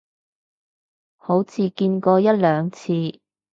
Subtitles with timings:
[1.19, 3.21] 好似見過一兩次